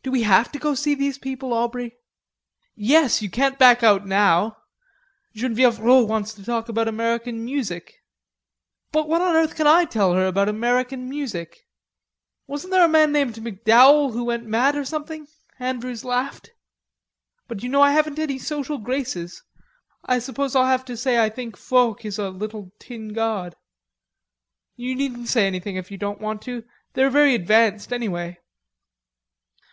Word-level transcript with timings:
"Do 0.00 0.12
we 0.12 0.22
have 0.22 0.50
to 0.52 0.58
go 0.58 0.70
to 0.70 0.76
see 0.80 0.94
these 0.94 1.18
people, 1.18 1.52
Aubrey?" 1.52 1.94
"Yes, 2.74 3.20
you 3.20 3.28
can't 3.28 3.58
back 3.58 3.82
out 3.82 4.06
now. 4.06 4.56
Genevieve 5.34 5.78
Rod 5.80 6.08
wants 6.08 6.32
to 6.32 6.46
know 6.50 6.56
about 6.56 6.88
American 6.88 7.44
music." 7.44 8.00
"But 8.90 9.06
what 9.06 9.20
on 9.20 9.36
earth 9.36 9.54
can 9.54 9.66
I 9.66 9.84
tell 9.84 10.14
her 10.14 10.24
about 10.26 10.48
American 10.48 11.10
music?" 11.10 11.58
"Wasn't 12.46 12.70
there 12.70 12.86
a 12.86 12.88
man 12.88 13.12
named 13.12 13.36
MacDowell 13.42 14.12
who 14.14 14.24
went 14.24 14.46
mad 14.46 14.76
or 14.76 14.84
something?" 14.86 15.26
Andrews 15.58 16.06
laughed. 16.06 16.52
"But 17.46 17.62
you 17.62 17.68
know 17.68 17.82
I 17.82 17.92
haven't 17.92 18.18
any 18.18 18.38
social 18.38 18.78
graces.... 18.78 19.42
I 20.06 20.20
suppose 20.20 20.56
I'll 20.56 20.64
have 20.64 20.86
to 20.86 20.96
say 20.96 21.18
I 21.22 21.28
think 21.28 21.54
Foch 21.54 22.06
is 22.06 22.16
a 22.18 22.30
little 22.30 22.72
tin 22.78 23.12
god." 23.12 23.56
"You 24.74 24.94
needn't 24.94 25.28
say 25.28 25.46
anything 25.46 25.76
if 25.76 25.90
you 25.90 25.98
don't 25.98 26.18
want 26.18 26.40
to.... 26.44 26.64
They're 26.94 27.10
very 27.10 27.34
advanced, 27.34 27.92
anyway." 27.92 28.38